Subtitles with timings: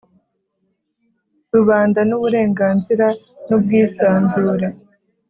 [1.53, 3.07] Rubanda n uburenganzira
[3.47, 4.67] n ubwisanzure